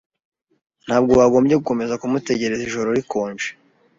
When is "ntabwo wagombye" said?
0.87-1.53